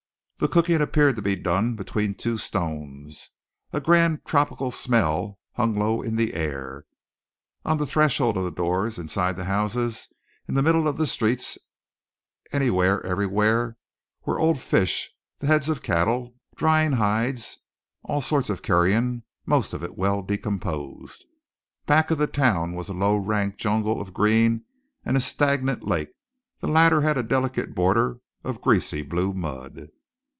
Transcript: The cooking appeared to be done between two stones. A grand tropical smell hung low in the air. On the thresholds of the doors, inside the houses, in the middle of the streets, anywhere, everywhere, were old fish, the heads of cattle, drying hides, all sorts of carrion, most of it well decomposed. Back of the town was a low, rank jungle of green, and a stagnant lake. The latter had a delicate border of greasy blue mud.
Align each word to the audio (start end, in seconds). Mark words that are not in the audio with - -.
The 0.43 0.47
cooking 0.47 0.81
appeared 0.81 1.15
to 1.17 1.21
be 1.21 1.35
done 1.35 1.75
between 1.75 2.15
two 2.15 2.35
stones. 2.39 3.29
A 3.73 3.79
grand 3.79 4.25
tropical 4.25 4.71
smell 4.71 5.37
hung 5.53 5.75
low 5.77 6.01
in 6.01 6.15
the 6.15 6.33
air. 6.33 6.87
On 7.63 7.77
the 7.77 7.85
thresholds 7.85 8.39
of 8.39 8.43
the 8.43 8.49
doors, 8.51 8.97
inside 8.97 9.35
the 9.35 9.43
houses, 9.43 10.11
in 10.47 10.55
the 10.55 10.63
middle 10.63 10.87
of 10.87 10.97
the 10.97 11.05
streets, 11.05 11.59
anywhere, 12.51 13.05
everywhere, 13.05 13.77
were 14.25 14.39
old 14.39 14.59
fish, 14.59 15.11
the 15.37 15.45
heads 15.45 15.69
of 15.69 15.83
cattle, 15.83 16.33
drying 16.55 16.93
hides, 16.93 17.59
all 18.01 18.19
sorts 18.19 18.49
of 18.49 18.63
carrion, 18.63 19.21
most 19.45 19.73
of 19.73 19.83
it 19.83 19.95
well 19.95 20.23
decomposed. 20.23 21.23
Back 21.85 22.09
of 22.09 22.17
the 22.17 22.25
town 22.25 22.73
was 22.73 22.89
a 22.89 22.93
low, 22.93 23.15
rank 23.15 23.57
jungle 23.57 24.01
of 24.01 24.11
green, 24.11 24.65
and 25.05 25.15
a 25.17 25.21
stagnant 25.21 25.83
lake. 25.87 26.09
The 26.61 26.67
latter 26.67 27.01
had 27.01 27.19
a 27.19 27.21
delicate 27.21 27.75
border 27.75 28.21
of 28.43 28.59
greasy 28.61 29.03
blue 29.03 29.31
mud. 29.33 29.89